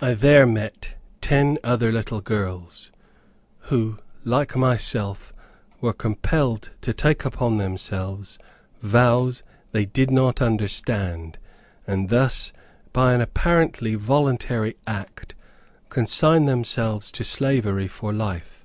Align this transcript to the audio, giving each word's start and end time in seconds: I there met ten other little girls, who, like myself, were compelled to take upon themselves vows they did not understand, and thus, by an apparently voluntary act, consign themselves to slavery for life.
I 0.00 0.14
there 0.14 0.46
met 0.46 0.94
ten 1.20 1.58
other 1.64 1.90
little 1.90 2.20
girls, 2.20 2.92
who, 3.62 3.98
like 4.22 4.54
myself, 4.54 5.32
were 5.80 5.92
compelled 5.92 6.70
to 6.82 6.92
take 6.94 7.24
upon 7.24 7.58
themselves 7.58 8.38
vows 8.82 9.42
they 9.72 9.84
did 9.84 10.12
not 10.12 10.40
understand, 10.40 11.38
and 11.88 12.08
thus, 12.08 12.52
by 12.92 13.14
an 13.14 13.20
apparently 13.20 13.96
voluntary 13.96 14.76
act, 14.86 15.34
consign 15.88 16.44
themselves 16.46 17.10
to 17.10 17.24
slavery 17.24 17.88
for 17.88 18.12
life. 18.12 18.64